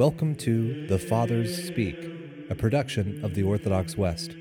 [0.00, 1.94] Welcome to The Fathers Speak,
[2.48, 4.34] a production of the Orthodox West.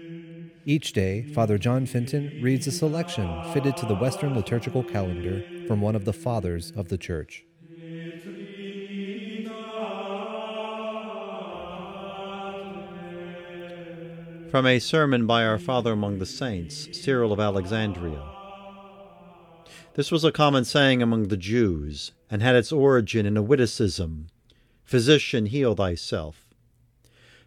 [0.65, 5.81] Each day, Father John Fenton reads a selection fitted to the Western liturgical calendar from
[5.81, 7.43] one of the Fathers of the Church.
[14.49, 18.23] From a sermon by our Father among the Saints, Cyril of Alexandria.
[19.95, 24.27] This was a common saying among the Jews, and had its origin in a witticism
[24.89, 26.47] Physician, heal thyself.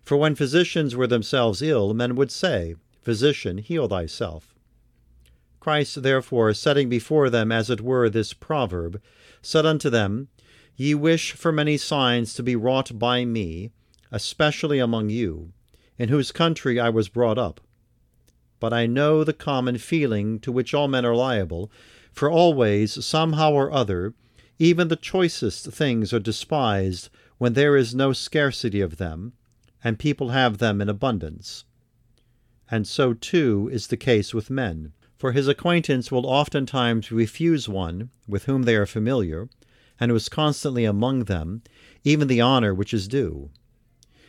[0.05, 4.55] For when physicians were themselves ill, men would say, Physician, heal thyself.
[5.59, 9.03] Christ, therefore, setting before them as it were this proverb,
[9.43, 10.29] said unto them,
[10.77, 13.73] Ye wish for many signs to be wrought by me,
[14.13, 15.53] especially among you
[15.99, 17.61] in whose country I was brought up.
[18.61, 21.73] But I know the common feeling to which all men are liable,
[22.13, 24.15] for always, somehow or other,
[24.61, 27.09] even the choicest things are despised
[27.43, 29.33] when there is no scarcity of them,
[29.83, 31.65] and people have them in abundance.
[32.71, 38.11] And so too is the case with men, for his acquaintance will oftentimes refuse one
[38.29, 39.49] with whom they are familiar,
[39.99, 41.63] and who is constantly among them,
[42.05, 43.51] even the honour which is due.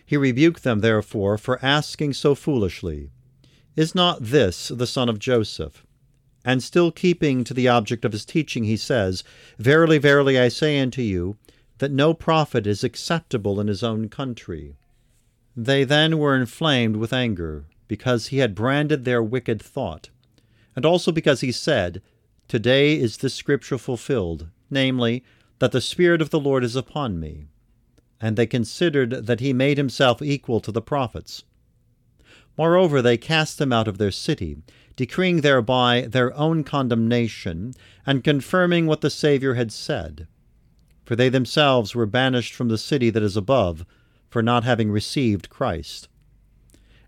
[0.03, 3.11] He rebuked them, therefore, for asking so foolishly,
[3.75, 5.85] Is not this the son of Joseph?
[6.43, 9.23] And still keeping to the object of his teaching, he says,
[9.59, 11.37] Verily, verily, I say unto you,
[11.79, 14.75] that no prophet is acceptable in his own country.
[15.55, 20.09] They then were inflamed with anger, because he had branded their wicked thought,
[20.75, 22.01] and also because he said,
[22.47, 25.23] Today is this scripture fulfilled, namely,
[25.59, 27.47] that the Spirit of the Lord is upon me
[28.23, 31.43] and they considered that he made himself equal to the prophets.
[32.57, 34.59] Moreover, they cast him out of their city,
[34.95, 37.73] decreeing thereby their own condemnation,
[38.05, 40.29] and confirming what the Saviour had said.
[41.13, 43.85] For they themselves were banished from the city that is above,
[44.31, 46.07] for not having received Christ.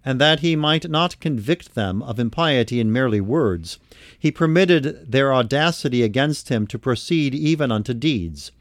[0.06, 3.80] And that he might not convict them of impiety in merely words,
[4.20, 8.52] he permitted their audacity against him to proceed even unto deeds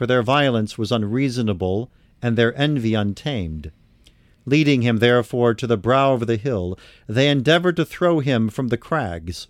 [0.00, 1.90] for their violence was unreasonable,
[2.22, 3.72] and their envy untamed.
[4.46, 8.68] Leading him therefore to the brow of the hill, they endeavored to throw him from
[8.68, 9.48] the crags.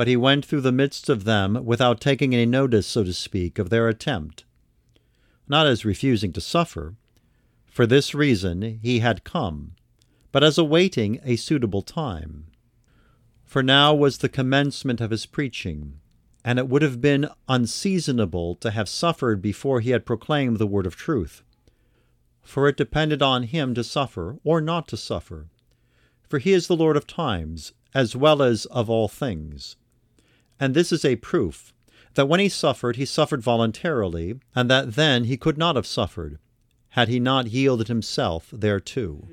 [0.00, 3.58] But he went through the midst of them without taking any notice, so to speak,
[3.58, 4.44] of their attempt.
[5.46, 6.94] Not as refusing to suffer,
[7.66, 9.72] for this reason he had come,
[10.32, 12.46] but as awaiting a suitable time.
[13.44, 16.00] For now was the commencement of his preaching
[16.42, 20.86] and it would have been unseasonable to have suffered before he had proclaimed the word
[20.86, 21.42] of truth.
[22.40, 25.50] For it depended on him to suffer or not to suffer.
[26.26, 29.76] For he is the Lord of times, as well as of all things.
[30.60, 31.72] And this is a proof
[32.14, 36.38] that when he suffered, he suffered voluntarily, and that then he could not have suffered,
[36.90, 39.26] had he not yielded himself thereto.